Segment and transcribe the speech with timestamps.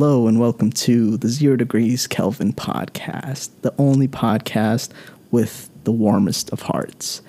[0.00, 4.90] Hello and welcome to the Zero Degrees Kelvin podcast, the only podcast
[5.32, 7.20] with the warmest of hearts.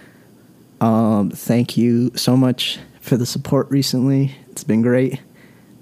[0.80, 4.36] Um, thank you so much for the support recently.
[4.52, 5.20] It's been great,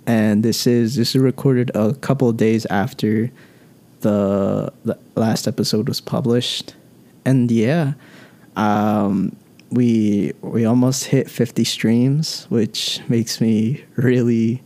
[0.05, 3.29] and this is this is recorded a couple of days after
[3.99, 6.73] the the last episode was published,
[7.25, 7.95] and yeah,
[8.55, 9.35] um,
[9.71, 14.63] we we almost hit 50 streams, which makes me really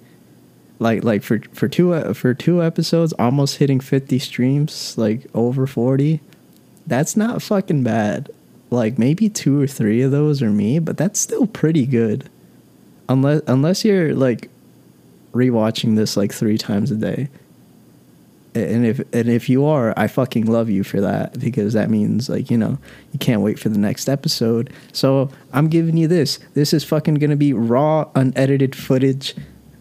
[0.82, 6.20] like like for for two for two episodes almost hitting 50 streams like over 40
[6.88, 8.32] that's not fucking bad.
[8.72, 12.30] Like maybe two or three of those are me but that's still pretty good.
[13.08, 14.50] Unless unless you're like
[15.34, 17.30] rewatching this like three times a day.
[18.56, 22.28] And if and if you are i fucking love you for that because that means
[22.28, 22.78] like you know
[23.14, 24.74] you can't wait for the next episode.
[24.94, 26.40] So i'm giving you this.
[26.56, 29.36] This is fucking gonna be raw unedited footage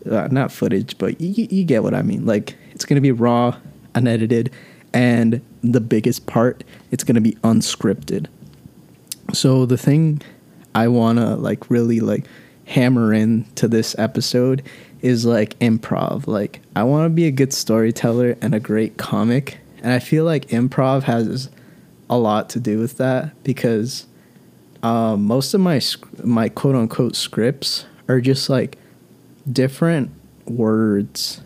[0.09, 2.27] uh, not footage, but you, you get what I mean.
[2.27, 3.57] Like it's gonna be raw,
[3.95, 4.51] unedited,
[4.93, 8.27] and the biggest part, it's gonna be unscripted.
[9.33, 10.23] So the thing
[10.75, 12.27] I wanna like really like
[12.67, 14.63] hammer in to this episode
[15.03, 16.27] is like improv.
[16.27, 20.25] Like I want to be a good storyteller and a great comic, and I feel
[20.25, 21.51] like improv has
[22.09, 24.07] a lot to do with that because
[24.83, 25.81] um, most of my
[26.23, 28.79] my quote unquote scripts are just like
[29.53, 30.11] different
[30.47, 31.41] words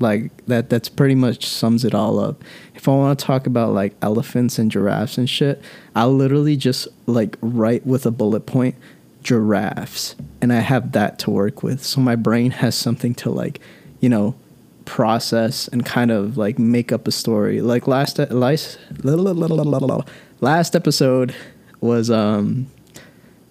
[0.00, 2.42] like that that's pretty much sums it all up.
[2.74, 5.62] If i want to talk about like elephants and giraffes and shit
[5.96, 8.74] i'll literally just like write with a bullet point
[9.22, 10.14] giraffes.
[10.42, 11.82] And i have that to work with.
[11.82, 13.60] So my brain has something to like
[14.00, 14.34] you know
[14.84, 17.60] process and kind of like make up a story.
[17.60, 18.78] Like last last
[20.40, 21.34] last episode
[21.80, 22.66] was um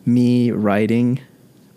[0.05, 1.21] me writing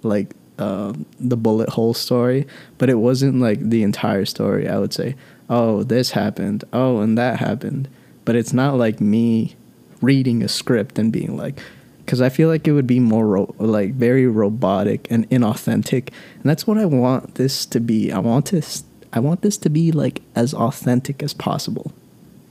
[0.03, 2.47] like um, the bullet hole story,
[2.79, 4.69] but it wasn't like the entire story.
[4.69, 5.15] I would say,
[5.51, 7.89] oh, this happened, oh, and that happened,
[8.25, 9.57] but it's not like me
[10.01, 11.61] reading a script and being like,
[12.05, 16.45] because I feel like it would be more ro- like very robotic and inauthentic, and
[16.45, 18.13] that's what I want this to be.
[18.13, 21.93] I want this, I want this to be like as authentic as possible,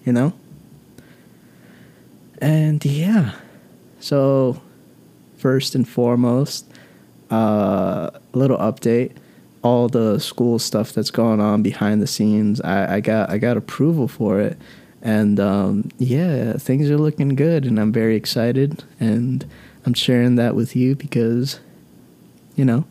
[0.06, 0.34] you know.
[2.42, 3.36] And yeah,
[4.00, 4.62] so
[5.38, 6.66] first and foremost
[7.36, 9.12] uh, little update.
[9.62, 13.58] All the school stuff that's going on behind the scenes i, I got i got
[13.58, 14.58] approval for it.
[15.02, 19.46] And um, yeah things are looking good and i'm very excited and
[19.86, 21.60] i'm sharing that with you because
[22.56, 22.86] you know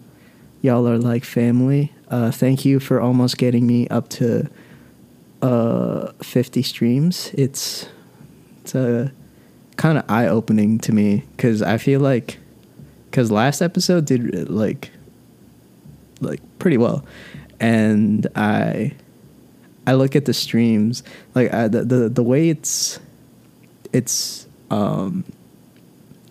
[0.63, 1.93] y'all are like family.
[2.09, 4.49] Uh, thank you for almost getting me up to
[5.43, 7.31] uh, 50 streams.
[7.35, 7.87] It's
[8.63, 9.09] it's a uh,
[9.77, 12.39] kind of eye-opening to me because i feel like
[13.15, 14.91] because last episode did like
[16.21, 17.05] like pretty well,
[17.61, 18.93] and I
[19.87, 22.99] I look at the streams like I, the, the the way it's
[23.93, 25.25] it's um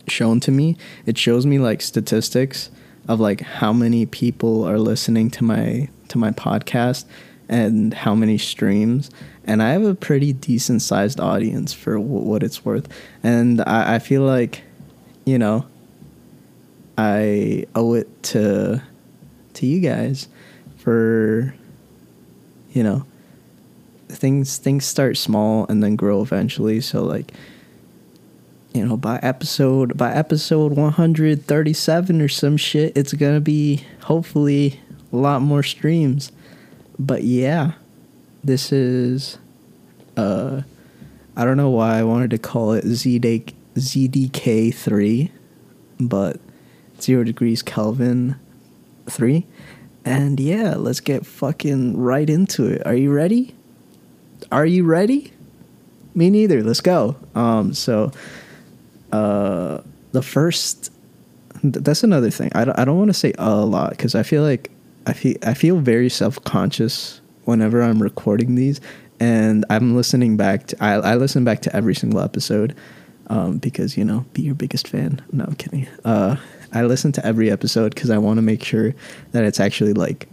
[0.10, 2.70] shown to me it shows me like statistics
[3.08, 7.06] of like how many people are listening to my to my podcast
[7.48, 9.10] and how many streams.
[9.46, 12.90] And i have a pretty decent sized audience for w- what it's worth.
[13.22, 14.64] And I, I feel like
[15.26, 15.66] you know
[16.98, 18.82] I owe it to
[19.54, 20.28] to you guys
[20.78, 21.54] for
[22.72, 23.06] you know
[24.10, 26.82] things things start small and then grow eventually.
[26.82, 27.32] So like
[28.74, 34.80] you know by episode by episode 137 or some shit it's gonna be hopefully
[35.12, 36.32] a lot more streams.
[37.00, 37.74] But yeah
[38.44, 39.38] this is
[40.18, 40.62] uh
[41.36, 45.32] i don't know why i wanted to call it zdk zdk3
[46.00, 46.40] but
[47.04, 48.36] zero degrees Kelvin
[49.10, 49.46] three.
[50.06, 52.86] And yeah, let's get fucking right into it.
[52.86, 53.56] Are you ready?
[54.52, 55.32] Are you ready?
[56.14, 56.62] Me neither.
[56.62, 57.16] Let's go.
[57.34, 58.12] Um, so,
[59.12, 59.80] uh,
[60.12, 60.92] the first,
[61.64, 62.52] that's another thing.
[62.54, 64.72] I don't, I don't want to say a lot because I feel like
[65.06, 68.80] I feel I feel very self conscious whenever I'm recording these,
[69.20, 70.68] and I'm listening back.
[70.68, 72.76] To, I I listen back to every single episode,
[73.28, 75.22] um, because you know, be your biggest fan.
[75.32, 75.88] No, I'm kidding.
[76.06, 76.38] Uh,
[76.74, 78.94] I listen to every episode because I want to make sure
[79.32, 80.28] that it's actually like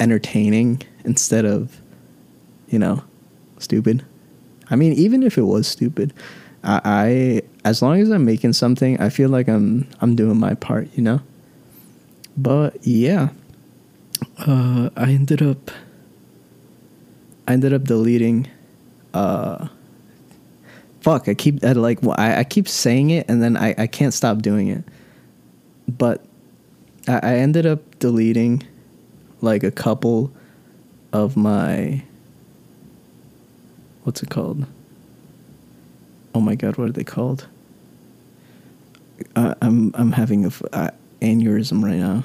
[0.00, 1.80] entertaining instead of,
[2.68, 3.02] you know,
[3.58, 4.04] stupid.
[4.70, 6.12] I mean, even if it was stupid,
[6.62, 10.54] I, I as long as I'm making something, I feel like I'm I'm doing my
[10.54, 11.20] part, you know.
[12.36, 13.28] But yeah,
[14.38, 15.70] uh, I ended up
[17.46, 18.48] I ended up deleting
[19.12, 19.68] uh,
[21.04, 24.14] fuck, I keep I like I, I keep saying it and then I, I can't
[24.14, 24.82] stop doing it.
[25.86, 26.24] But
[27.06, 28.62] I, I ended up deleting
[29.42, 30.32] like a couple
[31.12, 32.02] of my
[34.04, 34.64] what's it called?
[36.34, 37.48] Oh my god, what are they called?
[39.36, 40.90] Uh, I'm I'm having a uh,
[41.20, 42.24] aneurysm right now.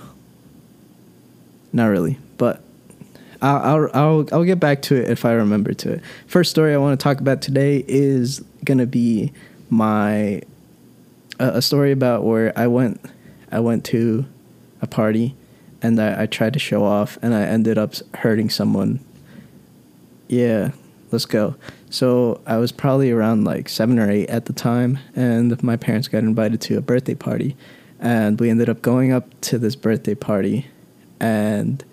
[1.73, 2.17] Not really,
[3.41, 6.01] I'll, I'll I'll I'll get back to it if I remember to it.
[6.27, 9.31] First story I want to talk about today is gonna be
[9.69, 10.41] my
[11.39, 12.99] uh, a story about where I went
[13.51, 14.25] I went to
[14.81, 15.35] a party
[15.81, 18.99] and I, I tried to show off and I ended up hurting someone.
[20.27, 20.71] Yeah,
[21.11, 21.55] let's go.
[21.89, 26.07] So I was probably around like seven or eight at the time, and my parents
[26.07, 27.57] got invited to a birthday party,
[27.99, 30.67] and we ended up going up to this birthday party,
[31.19, 31.83] and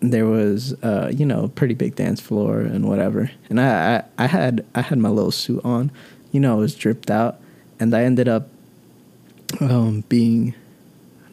[0.00, 4.26] there was uh, you know pretty big dance floor and whatever, and I, I I
[4.26, 5.90] had I had my little suit on,
[6.32, 7.40] you know I was dripped out,
[7.80, 8.48] and I ended up
[9.60, 10.54] um, being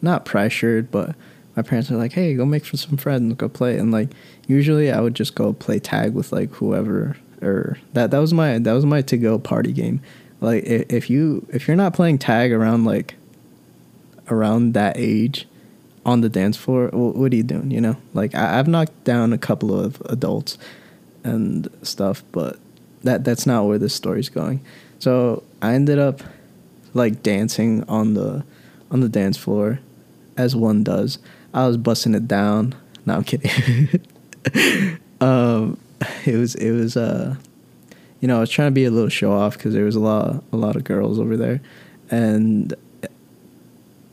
[0.02, 1.14] not pressured, but
[1.56, 4.10] my parents were like, "Hey, go make some friends, go play." And like
[4.46, 8.58] usually, I would just go play tag with like whoever, or that that was my
[8.58, 10.00] that was my to go party game.
[10.40, 13.14] Like if you if you're not playing tag around like
[14.28, 15.46] around that age
[16.04, 17.70] on the dance floor, what are you doing?
[17.70, 20.58] You know, like I, I've knocked down a couple of adults
[21.22, 22.58] and stuff, but
[23.02, 24.60] that that's not where this story's going.
[24.98, 26.22] So I ended up
[26.92, 28.44] like dancing on the
[28.90, 29.80] on the dance floor
[30.36, 31.18] as one does.
[31.52, 32.74] I was busting it down.
[33.06, 34.00] No, I'm kidding.
[35.20, 35.78] um,
[36.24, 37.36] it was it was uh,
[38.20, 40.00] you know, I was trying to be a little show off because there was a
[40.00, 41.60] lot a lot of girls over there,
[42.10, 42.74] and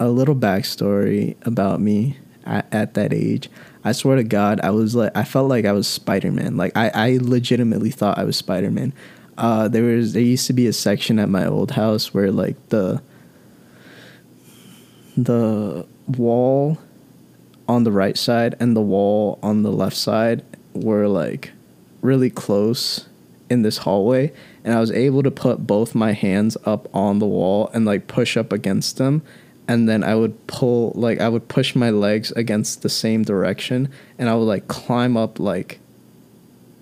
[0.01, 3.50] a little backstory about me at, at that age.
[3.83, 6.57] I swear to God, I was like, I felt like I was Spider Man.
[6.57, 8.94] Like I, I legitimately thought I was Spider Man.
[9.38, 12.56] Uh, there was there used to be a section at my old house where like
[12.69, 13.01] the
[15.15, 16.80] the wall
[17.68, 20.44] on the right side and the wall on the left side
[20.74, 21.51] were like
[22.01, 23.07] really close
[23.51, 24.33] in this hallway
[24.63, 28.07] and I was able to put both my hands up on the wall and like
[28.07, 29.21] push up against them
[29.71, 33.89] and then I would pull like I would push my legs against the same direction
[34.18, 35.79] and I would like climb up like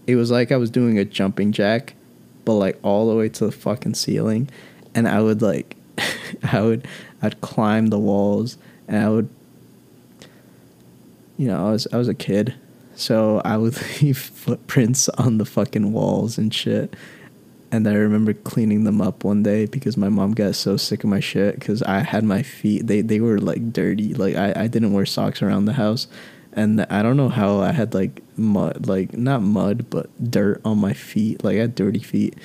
[0.07, 1.93] it was like I was doing a jumping jack
[2.45, 4.49] but like all the way to the fucking ceiling
[4.95, 5.75] and I would like
[6.43, 6.87] I would
[7.21, 8.57] I'd climb the walls
[8.87, 9.29] and I would
[11.39, 12.53] you know, I was I was a kid.
[12.95, 16.95] So I would leave footprints on the fucking walls and shit.
[17.71, 21.09] And I remember cleaning them up one day because my mom got so sick of
[21.09, 24.13] my shit because I had my feet they they were like dirty.
[24.13, 26.07] Like I, I didn't wear socks around the house.
[26.53, 30.79] And I don't know how I had like mud like not mud but dirt on
[30.79, 31.43] my feet.
[31.43, 32.35] Like I had dirty feet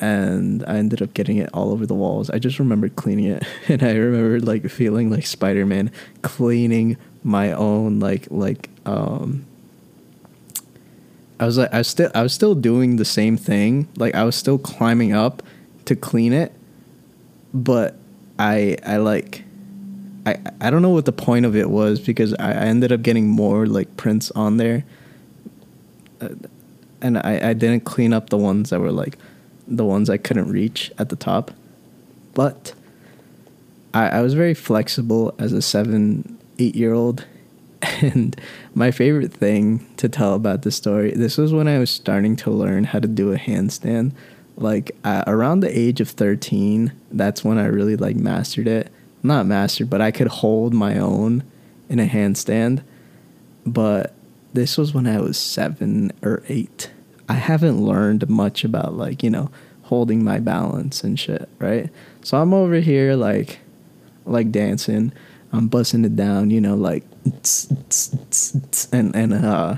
[0.00, 2.30] and I ended up getting it all over the walls.
[2.30, 5.90] I just remember cleaning it, and I remember like feeling like Spider Man
[6.22, 9.44] cleaning my own like like um.
[11.40, 13.88] I was like I was still I was still doing the same thing.
[13.96, 15.42] Like I was still climbing up
[15.84, 16.52] to clean it,
[17.54, 17.96] but
[18.38, 19.44] I I like
[20.26, 23.02] I I don't know what the point of it was because I, I ended up
[23.02, 24.84] getting more like prints on there.
[26.20, 26.30] Uh,
[27.00, 29.16] and I, I didn't clean up the ones that were like
[29.68, 31.52] the ones I couldn't reach at the top.
[32.34, 32.74] But
[33.94, 37.24] I, I was very flexible as a seven, eight year old.
[38.02, 38.40] And
[38.74, 42.50] my favorite thing to tell about the story, this was when I was starting to
[42.50, 44.12] learn how to do a handstand.
[44.56, 48.92] Like uh, around the age of 13, that's when I really like mastered it.
[49.22, 51.44] Not mastered, but I could hold my own
[51.88, 52.82] in a handstand.
[53.66, 54.14] But
[54.52, 56.90] this was when I was seven or eight.
[57.28, 59.50] I haven't learned much about like, you know,
[59.82, 61.90] holding my balance and shit, right?
[62.22, 63.60] So I'm over here like
[64.24, 65.12] like dancing.
[65.52, 67.04] I'm busting it down, you know, like
[68.92, 69.76] and and uh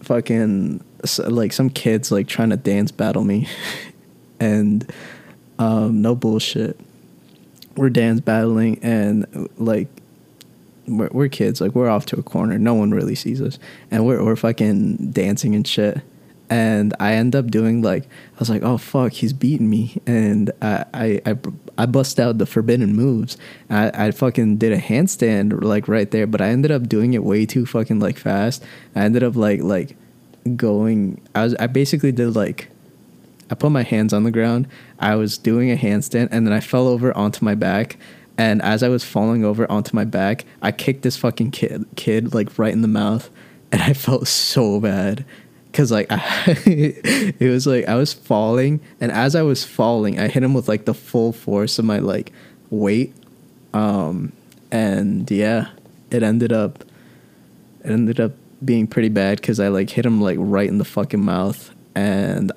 [0.00, 0.82] fucking
[1.26, 3.48] like some kids like trying to dance battle me.
[4.40, 4.90] and
[5.58, 6.78] um no bullshit.
[7.76, 9.88] We're dance battling and like
[10.86, 13.58] we're, we're kids like we're off to a corner no one really sees us
[13.90, 16.00] and we're, we're fucking dancing and shit
[16.52, 20.52] and I end up doing like I was like, oh fuck, he's beating me, and
[20.60, 21.36] I I I,
[21.78, 23.38] I bust out the forbidden moves.
[23.70, 27.24] I I fucking did a handstand like right there, but I ended up doing it
[27.24, 28.62] way too fucking like fast.
[28.94, 29.96] I ended up like like
[30.54, 31.22] going.
[31.34, 32.68] I was I basically did like.
[33.50, 34.66] I put my hands on the ground.
[34.98, 37.96] I was doing a handstand, and then I fell over onto my back.
[38.36, 42.34] And as I was falling over onto my back, I kicked this fucking kid, kid
[42.34, 43.30] like right in the mouth,
[43.70, 45.24] and I felt so bad
[45.72, 50.42] because like it was like I was falling, and as I was falling, I hit
[50.42, 52.30] him with like the full force of my like
[52.70, 53.14] weight,
[53.72, 54.32] um,
[54.70, 55.68] and yeah,
[56.10, 56.84] it ended up,
[57.82, 58.32] it ended up
[58.64, 62.52] being pretty bad because I like hit him like right in the fucking mouth, and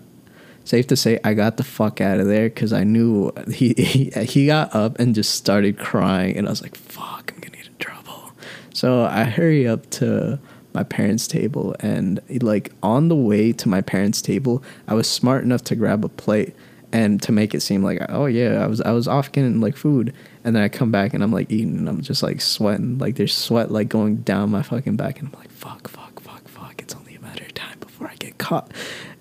[0.65, 4.11] safe to say I got the fuck out of there because I knew he, he
[4.25, 7.67] he got up and just started crying, and I was like, "Fuck, I'm gonna get
[7.67, 8.31] in trouble."
[8.73, 10.37] So I hurry up to
[10.75, 15.43] my parents' table, and like on the way to my parents' table, I was smart
[15.43, 16.53] enough to grab a plate
[16.91, 19.75] and to make it seem like, oh yeah, I was I was off getting like
[19.75, 20.13] food,
[20.43, 23.15] and then I come back and I'm like eating, and I'm just like sweating, like
[23.15, 26.81] there's sweat like going down my fucking back, and I'm like, fuck, fuck, fuck, fuck,
[26.81, 28.71] it's only a matter of time before I get caught,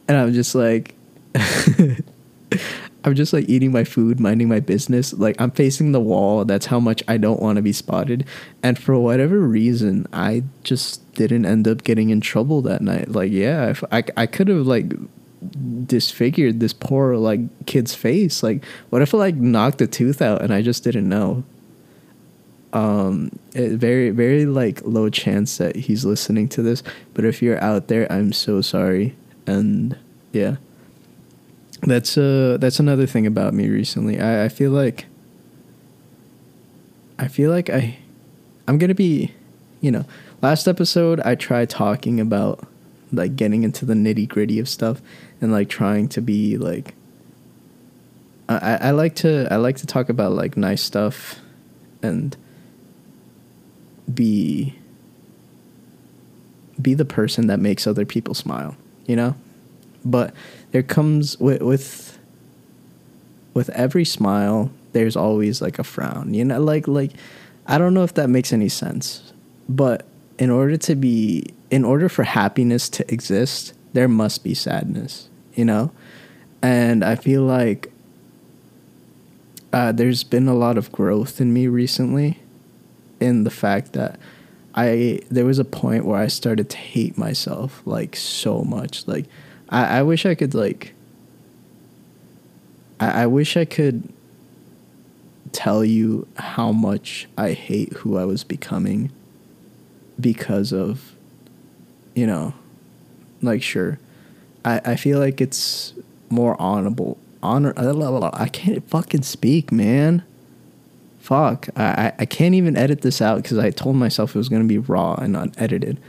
[0.08, 0.94] and I'm just like.
[3.04, 5.12] I'm just like eating my food, minding my business.
[5.12, 6.44] Like I'm facing the wall.
[6.46, 8.26] That's how much I don't want to be spotted.
[8.62, 13.10] And for whatever reason, I just didn't end up getting in trouble that night.
[13.10, 14.94] Like, yeah, if I, I could have like
[15.86, 18.42] disfigured this poor like kid's face.
[18.42, 21.44] Like, what if I like knocked a tooth out and I just didn't know?
[22.72, 26.82] Um, it, very very like low chance that he's listening to this.
[27.12, 29.14] But if you're out there, I'm so sorry.
[29.46, 29.98] And
[30.32, 30.56] yeah
[31.86, 34.20] that's uh that's another thing about me recently.
[34.20, 35.06] I, I feel like
[37.18, 37.98] I feel like I
[38.66, 39.32] I'm gonna be
[39.80, 40.06] you know,
[40.40, 42.66] last episode I tried talking about
[43.12, 45.02] like getting into the nitty gritty of stuff
[45.40, 46.94] and like trying to be like
[48.48, 51.40] I, I like to I like to talk about like nice stuff
[52.02, 52.36] and
[54.12, 54.74] be
[56.80, 58.76] be the person that makes other people smile,
[59.06, 59.34] you know?
[60.04, 60.34] But
[60.74, 62.18] there comes with with
[63.54, 67.12] with every smile there's always like a frown you know like like
[67.68, 69.32] i don't know if that makes any sense
[69.68, 70.04] but
[70.36, 75.64] in order to be in order for happiness to exist there must be sadness you
[75.64, 75.92] know?
[76.60, 77.92] And i feel like
[79.72, 82.40] uh, there's been a lot of growth in me recently
[83.20, 84.18] in the fact that
[84.74, 89.26] i there was a point where i started to hate myself like so much like
[89.74, 90.94] I, I wish I could like
[93.00, 94.08] I, I wish I could
[95.50, 99.10] tell you how much I hate who I was becoming
[100.18, 101.16] because of
[102.14, 102.54] you know
[103.42, 103.98] like sure.
[104.64, 105.92] I, I feel like it's
[106.30, 110.22] more honorable honor I can't fucking speak man.
[111.18, 111.68] Fuck.
[111.76, 114.78] I, I can't even edit this out because I told myself it was gonna be
[114.78, 116.00] raw and unedited.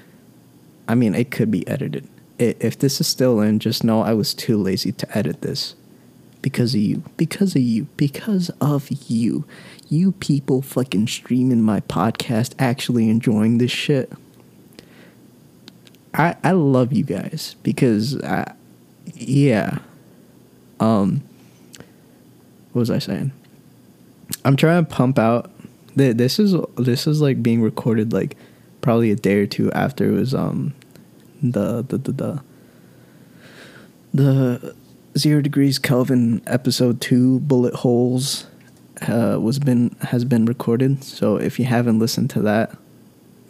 [0.87, 2.07] I mean it could be edited
[2.39, 5.75] if this is still in, just know I was too lazy to edit this.
[6.41, 7.03] Because of you.
[7.17, 7.87] Because of you.
[7.97, 9.45] Because of you.
[9.89, 14.11] You people fucking streaming my podcast, actually enjoying this shit.
[16.13, 18.53] I I love you guys because I
[19.13, 19.79] yeah.
[20.79, 21.23] Um
[22.71, 23.31] what was I saying?
[24.43, 25.51] I'm trying to pump out
[25.95, 28.35] this is this is like being recorded like
[28.81, 30.73] probably a day or two after it was um
[31.41, 32.43] the the the the,
[34.13, 34.75] the
[35.17, 38.47] zero degrees Kelvin episode two bullet holes
[39.01, 41.03] uh, was been has been recorded.
[41.03, 42.77] So if you haven't listened to that,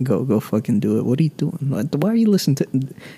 [0.04, 1.06] go go fucking do it.
[1.06, 1.88] What are you doing?
[1.92, 2.68] Why are you listening to?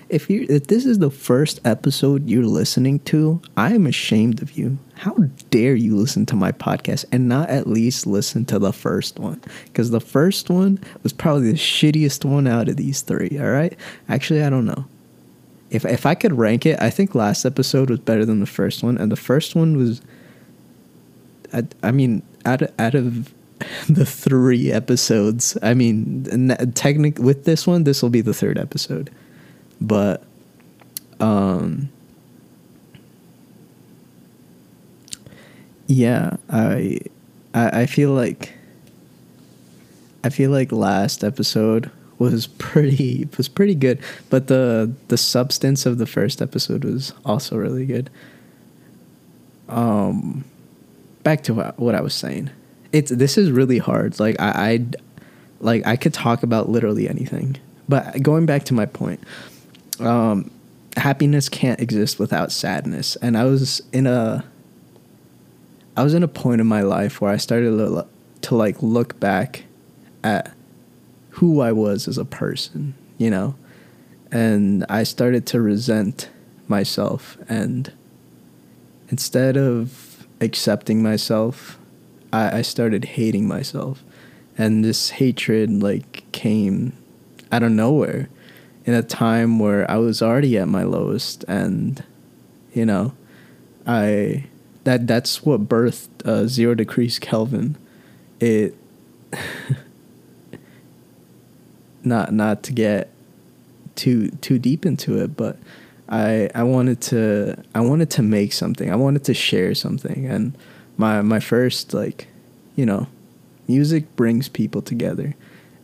[0.08, 4.52] If you if this is the first episode you're listening to, I am ashamed of
[4.52, 4.78] you.
[4.94, 5.14] How
[5.50, 9.40] dare you listen to my podcast and not at least listen to the first one?
[9.66, 13.38] Because the first one was probably the shittiest one out of these three.
[13.40, 13.76] All right,
[14.08, 14.84] actually, I don't know.
[15.70, 18.82] If if I could rank it, I think last episode was better than the first
[18.82, 20.00] one, and the first one was.
[21.50, 23.32] I, I mean, out of, out of
[23.88, 25.56] the three episodes.
[25.62, 29.10] I mean, technic with this one, this will be the third episode,
[29.80, 30.22] but
[31.20, 31.88] um,
[35.86, 37.00] yeah, I,
[37.54, 38.52] I, I feel like,
[40.22, 44.00] I feel like last episode was pretty was pretty good,
[44.30, 48.10] but the the substance of the first episode was also really good.
[49.68, 50.44] Um,
[51.22, 52.50] back to what, what I was saying
[52.92, 54.18] it's this is really hard.
[54.18, 54.86] Like I, I
[55.60, 57.56] like I could talk about literally anything.
[57.88, 59.20] But going back to my point,
[60.00, 60.50] um,
[60.96, 63.16] happiness can't exist without sadness.
[63.16, 64.44] And I was in a
[65.96, 68.06] I was in a point in my life where I started to,
[68.42, 69.64] to like look back
[70.22, 70.52] at
[71.30, 73.56] who I was as a person, you know?
[74.30, 76.28] And I started to resent
[76.68, 77.92] myself and
[79.08, 81.78] instead of accepting myself
[82.32, 84.02] I, I started hating myself.
[84.56, 86.92] And this hatred like came
[87.52, 88.28] out of nowhere
[88.84, 92.02] in a time where I was already at my lowest and
[92.72, 93.12] you know,
[93.86, 94.46] I
[94.84, 97.76] that that's what birthed uh, zero degrees Kelvin.
[98.40, 98.74] It
[102.02, 103.10] not not to get
[103.94, 105.58] too too deep into it, but
[106.08, 108.90] I I wanted to I wanted to make something.
[108.90, 110.56] I wanted to share something, and
[110.98, 112.28] my my first like,
[112.76, 113.06] you know,
[113.66, 115.34] music brings people together,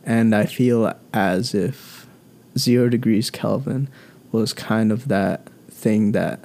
[0.05, 2.05] and I feel as if
[2.57, 3.87] zero degrees Kelvin
[4.31, 6.41] was kind of that thing that,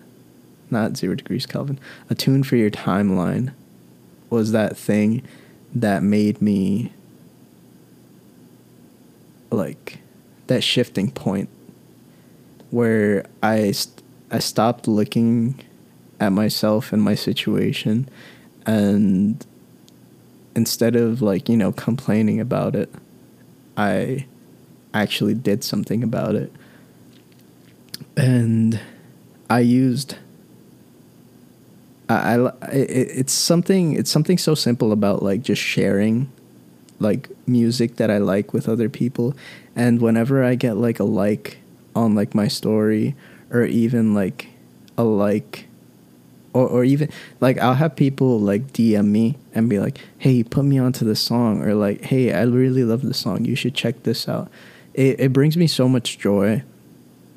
[0.70, 3.52] not zero degrees Kelvin, a tune for your timeline,
[4.30, 5.22] was that thing
[5.74, 6.92] that made me
[9.50, 9.98] like
[10.46, 11.48] that shifting point
[12.70, 15.60] where I st- I stopped looking
[16.20, 18.08] at myself and my situation
[18.66, 19.44] and
[20.54, 22.92] instead of like, you know, complaining about it,
[23.76, 24.26] I
[24.92, 26.52] actually did something about it.
[28.16, 28.80] And
[29.48, 30.16] I used
[32.08, 36.30] I, I it, it's something it's something so simple about like just sharing
[36.98, 39.34] like music that I like with other people
[39.74, 41.58] and whenever I get like a like
[41.94, 43.14] on like my story
[43.50, 44.48] or even like
[44.98, 45.66] a like
[46.52, 47.08] or, or even
[47.40, 51.20] like I'll have people like DM me and be like, "Hey, put me onto this
[51.20, 53.44] song," or like, "Hey, I really love this song.
[53.44, 54.50] You should check this out."
[54.94, 56.62] It it brings me so much joy,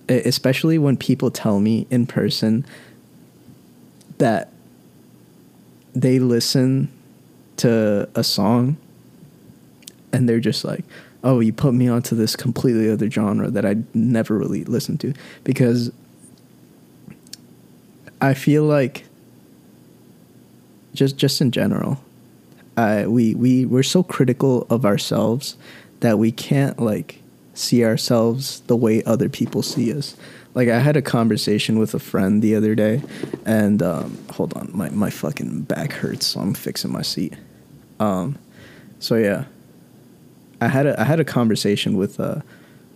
[0.10, 2.66] especially when people tell me in person
[4.18, 4.50] that
[5.94, 6.90] they listen
[7.58, 8.78] to a song
[10.12, 10.84] and they're just like,
[11.24, 15.14] "Oh, you put me onto this completely other genre that I never really listened to,"
[15.44, 15.92] because
[18.24, 19.04] I feel like
[20.94, 22.02] just just in general,
[22.78, 25.58] uh, we we we're so critical of ourselves
[26.00, 27.20] that we can't like
[27.54, 30.16] see ourselves the way other people see us.
[30.54, 33.02] Like I had a conversation with a friend the other day,
[33.46, 37.34] and um, hold on, my my fucking back hurts, so I'm fixing my seat.
[38.00, 38.40] Um,
[39.00, 39.46] so yeah,
[40.62, 42.42] I had a I had a conversation with a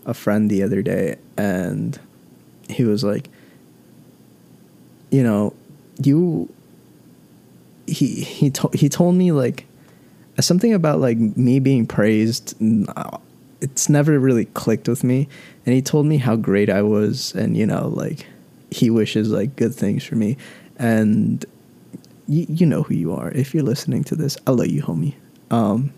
[0.06, 2.00] a friend the other day, and
[2.70, 3.28] he was like,
[5.12, 5.54] you know,
[6.02, 6.50] you
[7.88, 9.66] he he told he told me like
[10.40, 12.56] something about like me being praised
[13.62, 15.28] it's never really clicked with me.
[15.66, 18.26] And he told me how great I was and you know like
[18.70, 20.38] he wishes like good things for me.
[20.78, 21.44] And
[22.28, 24.38] you, you know who you are if you're listening to this.
[24.46, 25.16] I love you homie.
[25.50, 25.92] Um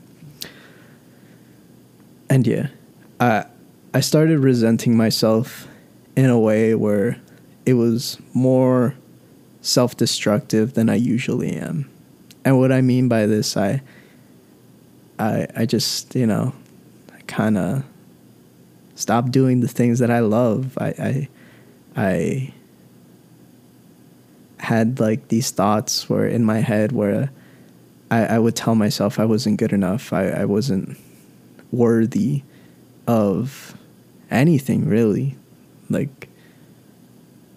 [2.30, 2.68] and yeah
[3.20, 3.46] I
[3.94, 5.68] I started resenting myself
[6.16, 7.20] in a way where
[7.66, 8.96] it was more
[9.70, 11.90] self destructive than I usually am.
[12.44, 13.82] And what I mean by this, I
[15.20, 16.54] I I just, you know,
[17.14, 17.86] I kinda
[18.96, 20.78] stop doing the things that I love.
[20.78, 21.30] I I
[21.96, 22.54] I
[24.58, 27.32] had like these thoughts where in my head where
[28.12, 30.12] I, I would tell myself I wasn't good enough.
[30.12, 30.98] I, I wasn't
[31.72, 32.42] worthy
[33.08, 33.78] of
[34.32, 35.38] anything really.
[35.90, 36.28] Like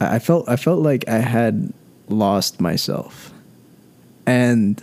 [0.01, 1.72] I felt I felt like I had
[2.12, 3.33] lost myself.
[4.27, 4.83] And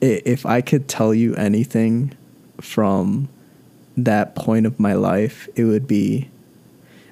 [0.00, 2.16] if I could tell you anything
[2.60, 3.28] from
[3.96, 6.28] that point of my life, it would be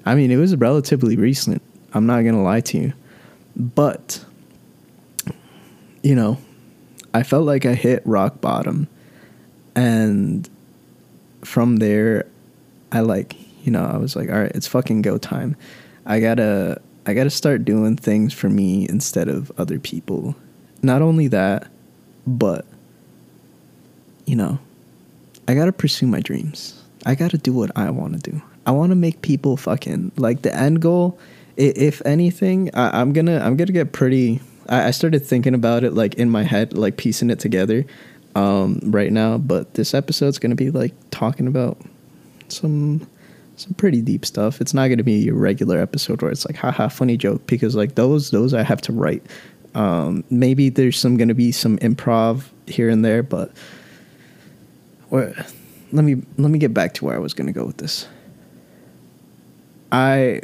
[0.05, 1.61] I mean, it was relatively recent.
[1.93, 2.93] I'm not going to lie to you.
[3.55, 4.23] But
[6.01, 6.37] you know,
[7.13, 8.87] I felt like I hit rock bottom
[9.75, 10.49] and
[11.43, 12.25] from there
[12.91, 13.35] I like,
[13.65, 15.55] you know, I was like, all right, it's fucking go time.
[16.05, 20.35] I got to I got to start doing things for me instead of other people.
[20.83, 21.67] Not only that,
[22.27, 22.67] but
[24.27, 24.59] you know,
[25.47, 26.79] I got to pursue my dreams.
[27.07, 28.39] I got to do what I want to do.
[28.67, 31.17] I want to make people fucking like the end goal.
[31.57, 34.39] If anything, I, am gonna I'm gonna get pretty.
[34.67, 37.85] I, I started thinking about it like in my head, like piecing it together
[38.35, 39.39] um, right now.
[39.39, 41.79] But this episode's gonna be like talking about
[42.49, 43.07] some
[43.59, 44.61] some pretty deep stuff.
[44.61, 47.75] It's not going to be a regular episode where it's like, haha, funny joke, because
[47.75, 49.23] like those those I have to write.
[49.75, 53.51] Um, maybe there's some going to be some improv here and there, but
[55.11, 55.45] let
[55.91, 58.07] me let me get back to where I was going to go with this.
[59.91, 60.41] I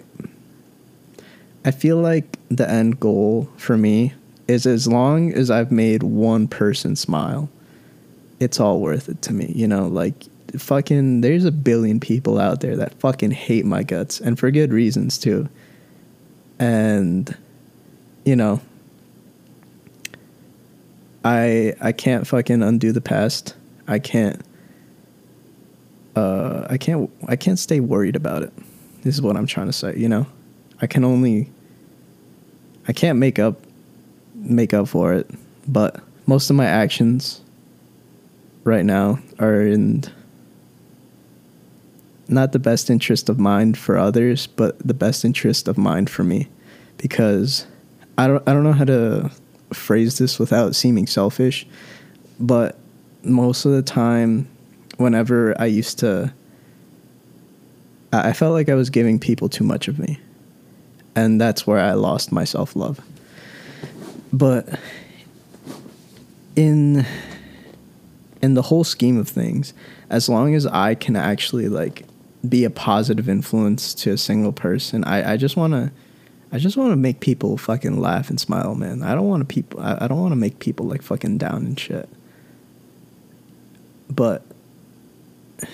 [1.64, 4.14] I feel like the end goal for me
[4.48, 7.50] is as long as I've made one person smile,
[8.40, 9.52] it's all worth it to me.
[9.56, 10.26] You know, like
[10.58, 14.72] fucking there's a billion people out there that fucking hate my guts and for good
[14.72, 15.50] reasons too.
[16.60, 17.36] And
[18.24, 18.62] you know,
[21.24, 23.56] I I can't fucking undo the past.
[23.88, 24.42] I can't
[26.16, 28.54] uh I can't I can't stay worried about it.
[29.02, 30.26] This is what I'm trying to say, you know?
[30.82, 31.50] I can only
[32.88, 33.60] I can't make up
[34.36, 35.30] make up for it,
[35.68, 37.42] but most of my actions
[38.64, 40.04] right now are in
[42.28, 46.24] not the best interest of mind for others, but the best interest of mind for
[46.24, 46.48] me,
[46.98, 47.66] because
[48.18, 49.32] I don't I don't know how to
[49.74, 51.68] phrase this without seeming selfish,
[52.40, 52.78] but
[53.24, 54.48] most of the time,
[54.98, 56.34] whenever I used to,
[58.14, 60.20] I felt like I was giving people too much of me,
[61.16, 63.00] and that's where I lost my self love.
[64.32, 64.80] But
[66.56, 67.06] in
[68.42, 69.74] in the whole scheme of things,
[70.10, 72.06] as long as I can actually like
[72.50, 75.92] be a positive influence to a single person, I, I just wanna
[76.52, 79.04] I just wanna make people fucking laugh and smile, man.
[79.04, 82.10] I don't wanna people I, I don't wanna make people like fucking down and shit.
[84.10, 84.44] But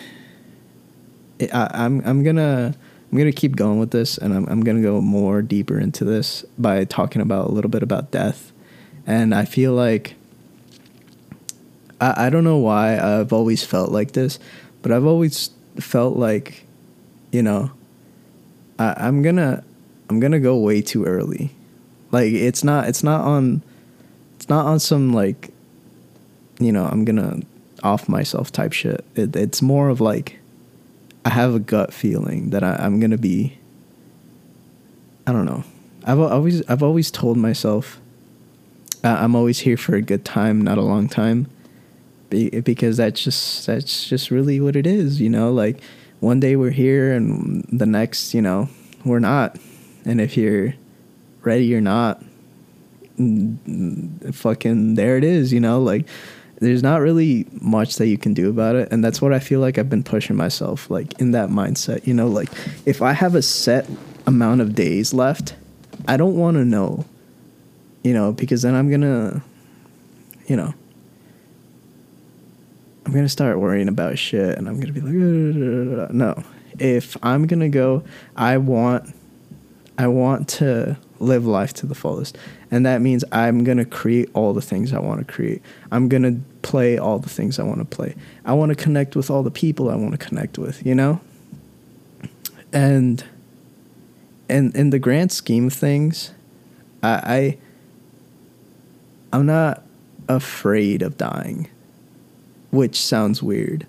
[1.39, 2.75] it, I, I'm I'm gonna
[3.12, 6.45] I'm gonna keep going with this, and I'm I'm gonna go more deeper into this
[6.57, 8.51] by talking about a little bit about death,
[9.05, 10.15] and I feel like
[11.99, 14.39] I, I don't know why I've always felt like this,
[14.81, 16.65] but I've always felt like,
[17.31, 17.71] you know,
[18.79, 19.63] I, I'm gonna
[20.10, 21.51] I'm gonna go way too early.
[22.12, 23.62] Like it's not it's not on
[24.36, 25.51] it's not on some like
[26.60, 27.41] you know, I'm gonna
[27.84, 29.03] off myself type shit.
[29.15, 30.39] It, it's more of like
[31.25, 33.57] I have a gut feeling that I, I'm gonna be
[35.25, 35.63] I don't know.
[36.03, 37.99] I've always I've always told myself
[39.03, 41.47] I'm always here for a good time, not a long time
[42.32, 45.52] because that's just that's just really what it is you know?
[45.52, 45.82] Like
[46.20, 48.70] one day we're here and the next you know
[49.06, 49.58] we're not.
[50.06, 50.74] And if you're
[51.41, 52.24] ready or not
[53.20, 55.82] mm, fucking there it is you know?
[55.82, 56.08] Like
[56.60, 58.88] there's not really much that you can do about it.
[58.91, 62.13] And that's what i feel like i've been pushing myself like in that mindset you
[62.13, 62.28] know?
[62.28, 62.50] Like
[62.86, 63.88] if i have a set
[64.26, 65.56] amount of days left
[66.08, 67.06] i don't want to know
[68.04, 68.32] you know?
[68.32, 69.44] Because then i'm gonna
[70.48, 70.74] you know
[73.06, 76.44] I'm gonna start worrying about shit, and I'm gonna be like, no.
[76.80, 78.04] If I'm gonna go,
[78.36, 79.14] I want,
[79.98, 82.38] I want to live life to the fullest,
[82.70, 85.62] and that means I'm gonna create all the things I want to create.
[85.92, 88.16] I'm gonna play all the things I want to play.
[88.46, 90.86] I want to connect with all the people I want to connect with.
[90.86, 91.22] You know.
[92.72, 93.24] And.
[94.48, 96.32] And in the grand scheme of things,
[97.02, 97.58] I, I
[99.32, 99.84] I'm not
[100.28, 101.70] afraid of dying
[102.71, 103.86] which sounds weird.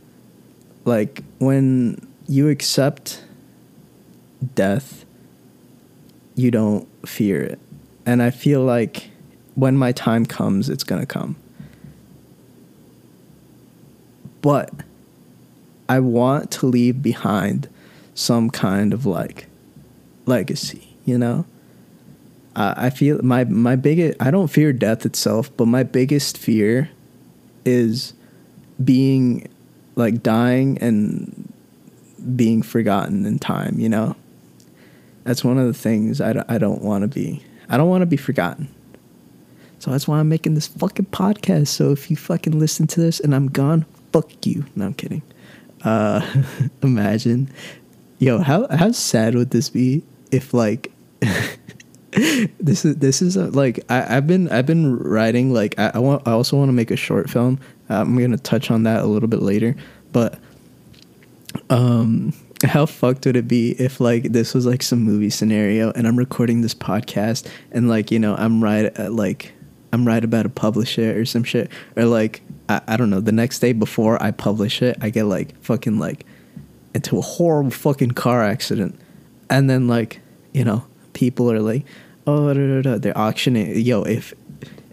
[0.85, 3.25] Like when you accept
[4.55, 5.05] death,
[6.35, 7.59] you don't fear it.
[8.05, 9.11] And I feel like
[9.55, 11.37] when my time comes, it's going to come.
[14.41, 14.73] But
[15.89, 17.69] I want to leave behind
[18.15, 19.47] some kind of like
[20.27, 21.47] legacy, you know?
[22.55, 26.91] I feel my my biggest I don't fear death itself, but my biggest fear
[27.65, 28.13] is
[28.85, 29.49] being
[29.95, 31.53] like dying and
[32.37, 34.17] being forgotten in time, you know?
[35.25, 37.43] That's one of the things I d- I don't want to be.
[37.69, 38.69] I don't want to be forgotten.
[39.79, 41.69] So that's why I'm making this fucking podcast.
[41.69, 44.65] So if you fucking listen to this and I'm gone, fuck you.
[44.77, 45.23] No, I'm kidding.
[45.83, 46.45] Uh,
[46.83, 47.51] imagine,
[48.19, 50.93] yo, how how sad would this be if like
[52.61, 55.99] this is this is a, like I, I've been I've been writing like I, I
[55.99, 57.59] want I also want to make a short film.
[57.89, 59.75] I'm gonna touch on that a little bit later,
[60.13, 60.39] but
[61.69, 62.33] um,
[62.65, 66.17] how fucked would it be if like this was like some movie scenario and I'm
[66.17, 69.53] recording this podcast and like you know I'm right at, uh, like
[69.93, 73.21] I'm right about to publish it or some shit or like I, I don't know
[73.21, 76.25] the next day before I publish it I get like fucking like
[76.95, 78.99] into a horrible fucking car accident.
[79.51, 80.21] And then like
[80.53, 81.85] you know people are like
[82.27, 84.35] oh da, da, da, they're auctioning yo if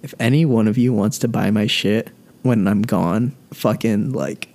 [0.02, 2.10] if any one of you wants to buy my shit
[2.42, 4.50] when I'm gone, fucking like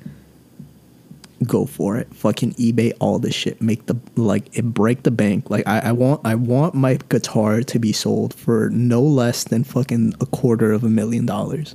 [1.47, 2.13] go for it.
[2.15, 3.61] Fucking eBay all this shit.
[3.61, 5.51] Make the like it break the bank.
[5.51, 9.65] Like I, I want I want my guitar to be sold for no less than
[9.65, 11.75] fucking a quarter of a million dollars.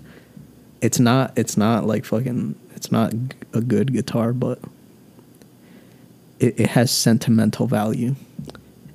[0.81, 3.13] It's not it's not like fucking it's not
[3.53, 4.59] a good guitar, but
[6.39, 8.15] it, it has sentimental value.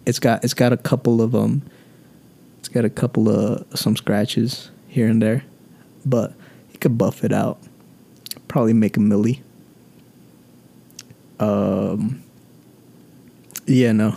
[0.06, 1.62] It's got it's got a couple of um
[2.74, 5.44] got a couple of some scratches here and there.
[6.04, 6.34] But
[6.68, 7.58] he could buff it out.
[8.48, 9.40] Probably make a milli.
[11.38, 12.22] Um.
[13.66, 14.16] Yeah, no.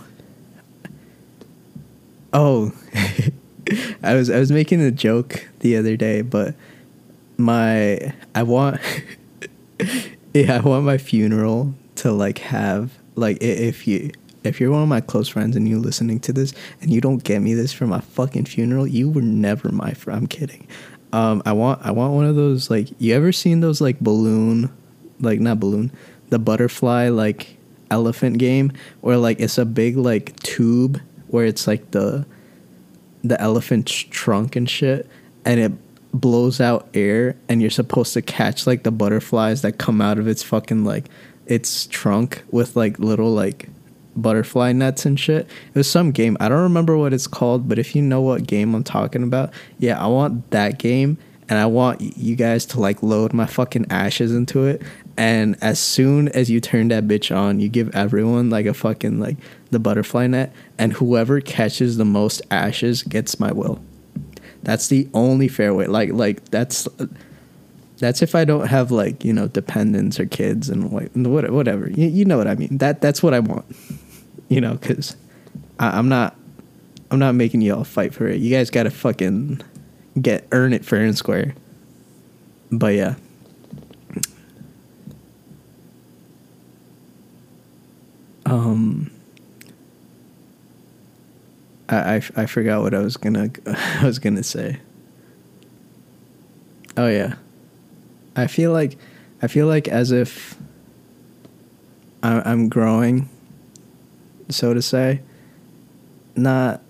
[2.32, 2.72] Oh,
[4.02, 6.54] I was I was making a joke the other day, but
[7.38, 8.80] my I want
[10.34, 14.12] yeah I want my funeral to like have like if you
[14.44, 17.24] if you're one of my close friends and you're listening to this and you don't
[17.24, 20.20] get me this for my fucking funeral, you were never my friend.
[20.20, 20.66] I'm kidding.
[21.12, 24.70] Um, I want I want one of those like you ever seen those like balloon,
[25.20, 25.90] like not balloon,
[26.28, 27.56] the butterfly like
[27.90, 28.72] elephant game
[29.02, 32.26] or like it's a big like tube where it's like the
[33.24, 35.08] the elephant's trunk and shit
[35.44, 35.72] and it
[36.12, 40.28] blows out air and you're supposed to catch like the butterflies that come out of
[40.28, 41.06] its fucking like
[41.46, 43.68] its trunk with like little like
[44.22, 45.46] butterfly nets and shit.
[45.46, 46.36] It was some game.
[46.40, 49.52] I don't remember what it's called, but if you know what game I'm talking about,
[49.78, 53.86] yeah, I want that game and I want you guys to like load my fucking
[53.90, 54.82] ashes into it.
[55.16, 59.18] And as soon as you turn that bitch on, you give everyone like a fucking
[59.18, 59.36] like
[59.70, 63.80] the butterfly net, and whoever catches the most ashes gets my will.
[64.62, 65.86] That's the only fair way.
[65.86, 66.86] Like like that's
[67.98, 71.90] that's if I don't have like you know dependents or kids and like whatever.
[71.90, 72.78] You, you know what I mean.
[72.78, 73.64] That that's what I want.
[74.48, 75.16] You know, because
[75.78, 76.36] I'm not
[77.10, 78.40] I'm not making y'all fight for it.
[78.40, 79.62] You guys gotta fucking
[80.20, 81.54] get earn it fair and square.
[82.70, 83.14] But yeah.
[88.46, 89.10] Um
[91.88, 94.80] I, I, I forgot what I was gonna I was gonna say.
[96.96, 97.36] Oh yeah.
[98.36, 98.98] I feel like
[99.40, 100.56] I feel like as if
[102.22, 103.28] I, I'm growing,
[104.48, 105.20] so to say.
[106.36, 106.82] Not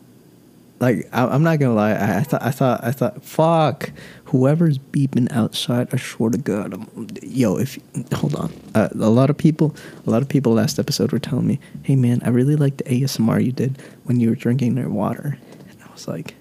[0.80, 1.92] like I, am not gonna lie.
[1.92, 3.90] I, I, thought I thought I thought fuck
[4.26, 5.88] whoever's beeping outside.
[5.92, 7.56] I swear to God, I'm, yo.
[7.56, 7.78] If
[8.12, 9.74] hold on, uh, a lot of people,
[10.06, 12.84] a lot of people last episode were telling me, "Hey man, I really like the
[12.84, 16.34] ASMR you did when you were drinking their water," and I was like,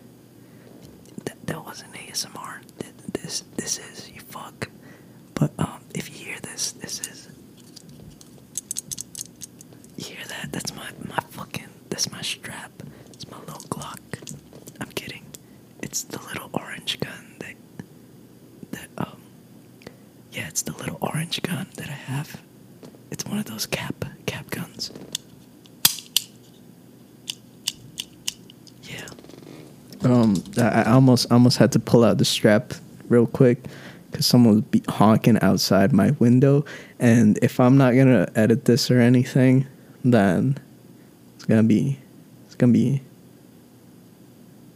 [1.26, 2.62] "That that wasn't ASMR.
[3.14, 4.70] This this is you fuck."
[5.34, 7.30] But um, if you hear this, this is.
[9.98, 10.52] You hear that?
[10.52, 11.70] That's my my fucking.
[11.98, 12.84] That's my strap.
[13.12, 13.98] It's my little Glock.
[14.80, 15.26] I'm kidding.
[15.82, 17.56] It's the little orange gun that
[18.70, 19.20] that um.
[20.32, 22.40] Yeah, it's the little orange gun that I have.
[23.10, 24.92] It's one of those cap cap guns.
[28.84, 29.08] Yeah.
[30.04, 32.76] Um, I, almost almost had to pull out the strap
[33.10, 33.66] real quick
[34.12, 36.64] because someone was be honking outside my window,
[37.00, 39.66] and if I'm not gonna edit this or anything,
[40.06, 40.60] then
[41.48, 42.00] gonna be
[42.46, 43.02] it's gonna be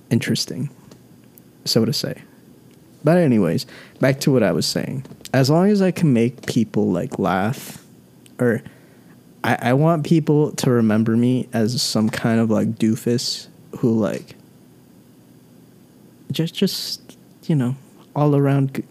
[0.09, 0.69] interesting,
[1.65, 2.21] so to say.
[3.03, 3.65] But anyways,
[3.99, 5.05] back to what I was saying.
[5.33, 7.83] As long as I can make people like laugh,
[8.39, 8.61] or
[9.43, 14.35] I, I want people to remember me as some kind of like doofus who like
[16.31, 17.75] just just you know
[18.15, 18.83] all around g-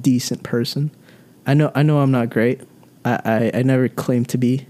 [0.00, 0.90] decent person.
[1.46, 2.60] I know I know I'm not great.
[3.04, 4.66] I I, I never claim to be.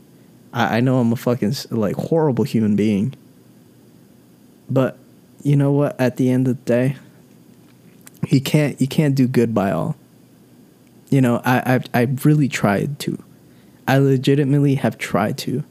[0.54, 3.14] I, I know I'm a fucking like horrible human being.
[4.70, 4.96] But
[5.42, 6.00] you know what?
[6.00, 6.96] At the end of the day,
[8.28, 9.96] you can't you can't do good by all.
[11.10, 13.22] You know, I I've I've really tried to.
[13.86, 15.64] I legitimately have tried to.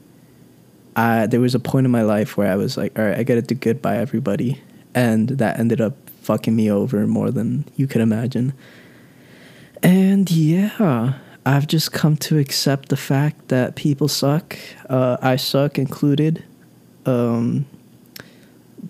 [0.94, 3.24] I there was a point in my life where I was like, all right, I
[3.24, 4.60] gotta do good by everybody,
[4.94, 8.52] and that ended up fucking me over more than you could imagine.
[9.82, 11.14] And yeah,
[11.46, 14.56] I've just come to accept the fact that people suck.
[14.88, 16.42] Uh, I suck included.
[17.04, 17.66] Um,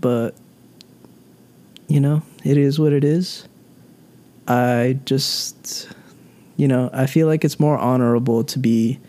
[0.01, 0.35] but
[1.89, 3.49] you know, it is what it is.
[4.47, 5.89] I just,
[6.57, 9.01] you know, I feel like it's more honorable to be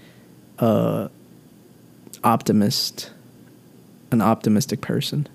[0.60, 1.10] a
[2.23, 3.12] optimist,
[4.12, 5.27] an optimistic person,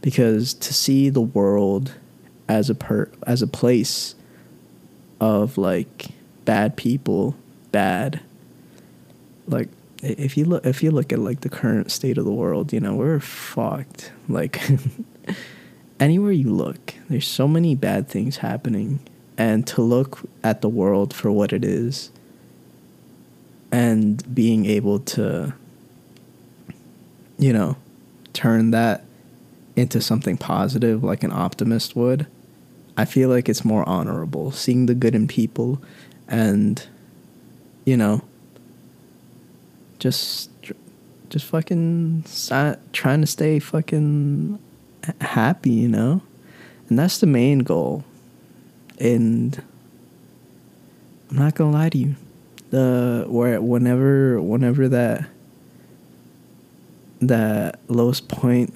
[0.00, 1.94] because to see the world
[2.48, 4.14] as a per as a place
[5.20, 6.08] of like
[6.46, 7.34] bad people,
[7.72, 8.20] bad.
[9.46, 9.68] Like
[10.02, 12.80] if you look if you look at like the current state of the world, you
[12.80, 14.12] know, we're fucked.
[14.28, 14.62] Like
[16.00, 19.00] anywhere you look, there's so many bad things happening.
[19.36, 22.10] And to look at the world for what it is
[23.70, 25.52] and being able to,
[27.38, 27.76] you know,
[28.32, 29.04] turn that
[29.74, 32.26] into something positive like an optimist would,
[32.96, 34.52] I feel like it's more honorable.
[34.52, 35.82] Seeing the good in people
[36.28, 36.86] and,
[37.84, 38.22] you know,
[39.98, 40.50] just
[41.28, 42.24] just fucking
[42.92, 44.58] trying to stay fucking
[45.20, 46.22] happy, you know?
[46.88, 48.04] And that's the main goal.
[48.98, 49.62] And
[51.30, 52.14] I'm not gonna lie to you.
[52.70, 55.28] The where whenever whenever that
[57.20, 58.74] that lowest point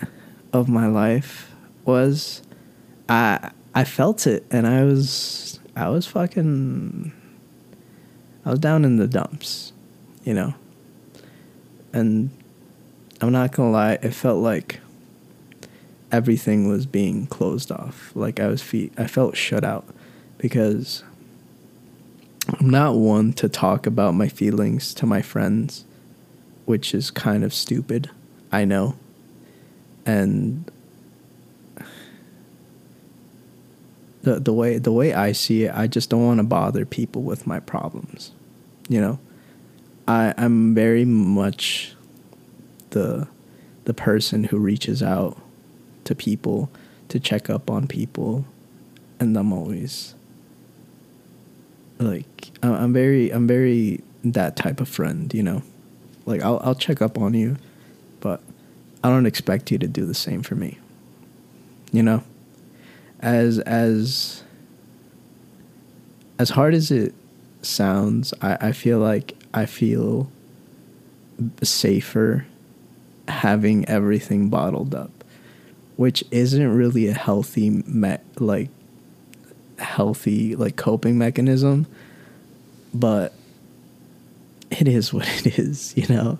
[0.53, 1.53] of my life
[1.85, 2.43] was,
[3.09, 7.13] I I felt it and I was I was fucking
[8.45, 9.73] I was down in the dumps,
[10.25, 10.55] you know.
[11.93, 12.31] And
[13.21, 14.81] I'm not gonna lie, it felt like
[16.13, 18.13] everything was being closed off.
[18.15, 19.87] Like I was feet I felt shut out
[20.39, 21.05] because
[22.59, 25.85] I'm not one to talk about my feelings to my friends
[26.71, 28.11] which is kind of stupid.
[28.53, 28.95] I know.
[30.07, 30.71] And
[34.23, 37.23] the the way the way I see it, I just don't want to bother people
[37.23, 38.33] with my problems.
[38.89, 39.19] You know?
[40.07, 41.95] I I'm very much
[42.91, 43.29] the
[43.85, 45.41] the person who reaches out
[46.05, 46.71] to people
[47.09, 48.45] to check up on people
[49.19, 50.15] and I'm always
[51.99, 55.63] like I'm very I'm very that type of friend, you know.
[56.27, 57.57] Like I'll I'll check up on you,
[58.21, 58.43] but
[59.05, 60.79] I don't expect you to do the same for me.
[61.93, 62.23] You know?
[63.21, 64.43] As as
[66.39, 67.15] as hard as it
[67.63, 70.31] sounds, I, I feel like I feel
[71.63, 72.47] safer
[73.29, 75.11] having everything bottled up,
[75.97, 78.71] which isn't really a healthy me- like
[79.79, 81.87] healthy like coping mechanism,
[82.95, 83.35] but
[84.71, 86.39] it is what it is, you know.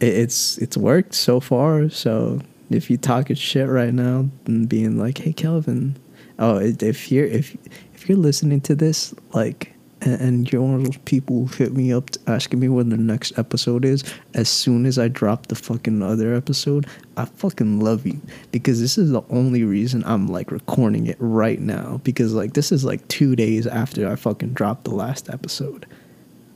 [0.00, 5.18] It's it's worked so far, so if you talking shit right now and being like,
[5.18, 5.96] "Hey, Kelvin,"
[6.38, 7.56] oh, if you're if
[7.94, 11.92] if you're listening to this, like and you're one of those people who hit me
[11.92, 16.02] up asking me when the next episode is as soon as i drop the fucking
[16.02, 18.20] other episode i fucking love you.
[18.52, 22.00] Because this is the only reason i'm like recording it right now.
[22.04, 25.86] Because like this is like two days after i fucking dropped the last episode.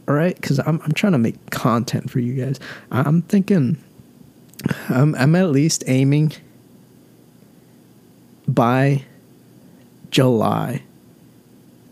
[0.06, 2.60] All right because I'm, I'm trying to make content for you guys.
[2.90, 3.82] I'm thinking
[4.88, 6.32] i'm, I'm at least aiming
[8.46, 9.04] by
[10.10, 10.82] july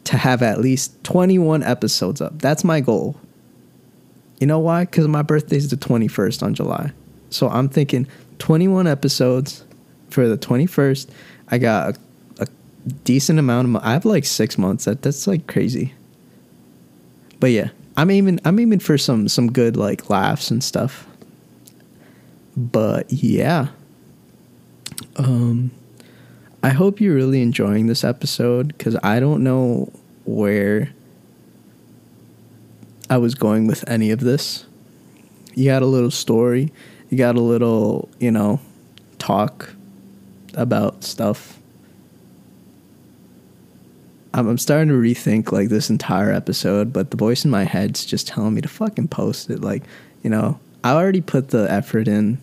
[0.08, 2.38] to have at least 21 episodes up.
[2.38, 3.20] That's my goal.
[4.40, 4.86] You know why?
[4.86, 6.92] Because my birthday is the 21st on July.
[7.28, 8.06] So I'm thinking
[8.38, 9.64] 21 episodes
[10.08, 11.10] for the 21st.
[11.48, 11.98] I got
[12.38, 12.46] a, a
[13.04, 13.82] decent amount of.
[13.84, 14.86] I have like six months.
[14.86, 15.92] That that's like crazy.
[17.38, 18.40] But yeah, I'm aiming.
[18.46, 21.06] I'm aiming for some some good like laughs and stuff.
[22.58, 23.68] But yeah.
[25.14, 25.70] Um,
[26.60, 29.92] I hope you're really enjoying this episode because I don't know
[30.24, 30.90] where
[33.08, 34.66] I was going with any of this.
[35.54, 36.72] You got a little story,
[37.10, 38.58] you got a little, you know,
[39.20, 39.72] talk
[40.54, 41.60] about stuff.
[44.34, 48.04] I'm, I'm starting to rethink like this entire episode, but the voice in my head's
[48.04, 49.60] just telling me to fucking post it.
[49.60, 49.84] Like,
[50.24, 52.38] you know, I already put the effort in,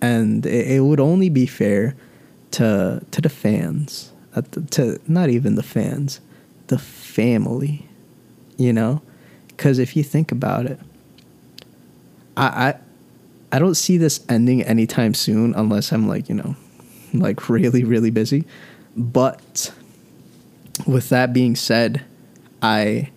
[0.00, 1.94] and it, it would only be fair
[2.52, 6.20] to to the fans, uh, to not even the fans,
[6.68, 7.86] the family,
[8.56, 9.02] you know,
[9.48, 10.80] because if you think about it,
[12.36, 12.74] I, I
[13.52, 16.56] I don't see this ending anytime soon unless I'm like you know,
[17.14, 18.44] like really really busy,
[18.96, 19.72] but
[20.86, 22.02] with that being said,
[22.62, 23.10] I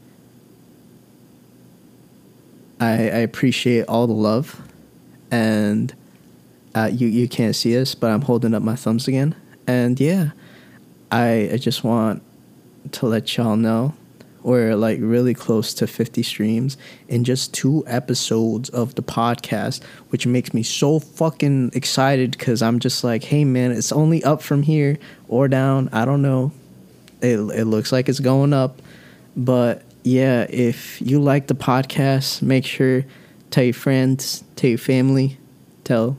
[2.79, 4.61] I, I appreciate all the love
[5.31, 5.93] and
[6.75, 9.35] uh, you you can't see us, but I'm holding up my thumbs again.
[9.67, 10.31] And yeah,
[11.11, 12.21] I I just want
[12.91, 13.93] to let y'all know
[14.43, 20.27] we're like really close to 50 streams in just two episodes of the podcast, which
[20.27, 24.63] makes me so fucking excited because I'm just like, hey man, it's only up from
[24.63, 25.89] here or down.
[25.91, 26.51] I don't know.
[27.21, 28.81] It, it looks like it's going up.
[29.35, 33.05] But yeah, if you like the podcast, make sure
[33.49, 35.37] tell your friends, tell your family,
[35.85, 36.17] tell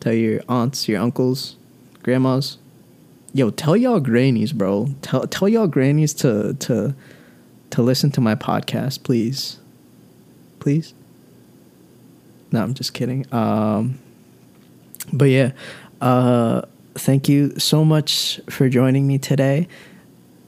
[0.00, 1.56] Tell your aunts, your uncles,
[2.02, 2.56] grandmas.
[3.34, 4.88] Yo, tell y'all grannies, bro.
[5.02, 6.94] Tell tell y'all grannies to to
[7.70, 9.58] to listen to my podcast, please.
[10.58, 10.94] Please.
[12.50, 13.32] No, I'm just kidding.
[13.32, 13.98] Um
[15.12, 15.52] but yeah,
[16.00, 16.62] uh
[16.94, 19.68] thank you so much for joining me today.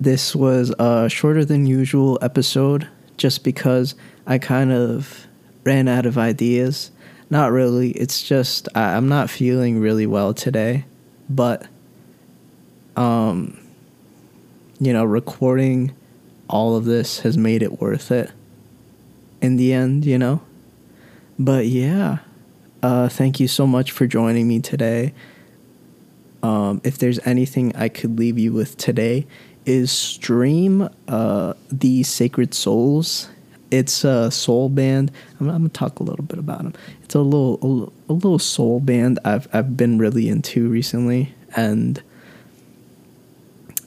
[0.01, 2.89] This was a shorter than usual episode
[3.19, 3.95] just because
[4.27, 5.27] I kind of
[5.65, 6.91] ran out of ideas
[7.33, 7.93] not really.
[7.93, 10.85] It's just I, I'm not feeling really well today,
[11.31, 11.67] but
[12.95, 13.59] um
[14.79, 15.95] you know, recording
[16.51, 18.31] all of this has made it worth it
[19.41, 20.43] in the end, you know?
[21.39, 22.19] But yeah,
[22.83, 25.15] uh, thank you so much for joining me today.
[26.43, 29.27] Um, if there's anything I could leave you with today,
[29.65, 33.31] is stream uh, the Sacred Souls
[33.73, 35.11] it's a soul band.
[35.41, 36.75] I'm, I'm, gonna talk a little bit about them.
[37.03, 42.03] It's a little a, a, little soul band I've I've been really into recently, and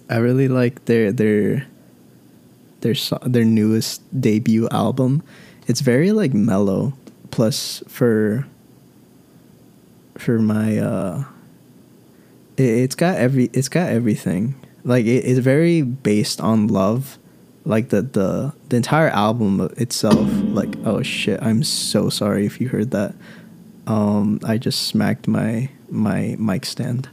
[0.10, 1.68] I really like their their
[2.82, 5.24] their their newest debut album.
[5.68, 6.94] It's very like mellow.
[7.32, 8.48] Plus for
[10.18, 11.26] for my uh,
[12.58, 14.56] it, it's got every it's got everything.
[14.84, 17.20] Like it, it's very based on love
[17.66, 22.70] like the the the entire album itself like oh shit i'm so sorry if you
[22.70, 23.13] heard that.
[23.88, 27.09] Um i just smacked my my mic stand.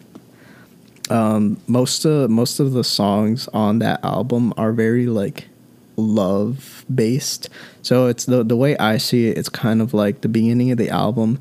[1.11, 5.49] Um most of most of the songs on that album are very like
[5.97, 7.51] love based
[7.83, 10.79] so it's the the way i see it it's kind of like the beginning of
[10.79, 11.39] the album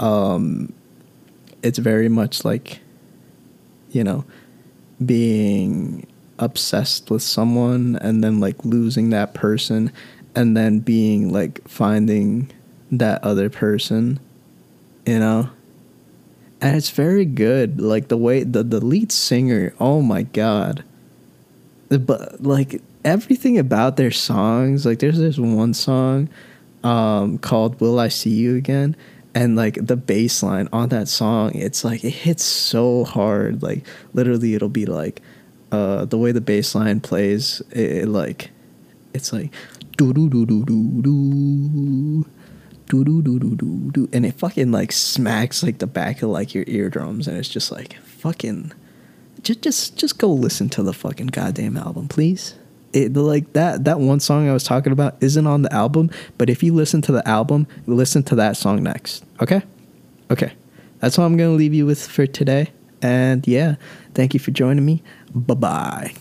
[0.00, 0.72] um
[1.62, 2.80] it's very much like
[3.90, 4.24] you know
[5.06, 6.04] being
[6.40, 9.92] obsessed with someone and then like losing that person
[10.34, 12.50] and then being like finding
[12.90, 14.18] that other person
[15.06, 15.50] you know?
[16.60, 20.84] And it's very good like the way the, the lead singer oh my god.
[21.88, 26.28] But like everything about their songs like there's this one song
[26.84, 28.94] um called will i see you again?
[29.34, 33.86] And like the bass line on that song it's like it hits so hard like
[34.12, 35.22] literally it'll be like
[35.72, 38.50] uh, the way the bass line plays, it, it like
[39.14, 39.52] it's like
[39.96, 42.26] do do do do do do
[42.86, 46.30] do do do do do do and it fucking like smacks like the back of
[46.30, 48.72] like your eardrums and it's just like fucking
[49.42, 52.54] just just just go listen to the fucking goddamn album please
[52.92, 56.50] it like that that one song i was talking about isn't on the album but
[56.50, 59.62] if you listen to the album listen to that song next okay
[60.30, 60.52] okay
[60.98, 62.70] that's all i'm gonna leave you with for today
[63.02, 63.76] and yeah
[64.14, 65.02] thank you for joining me
[65.34, 66.14] Bye bye.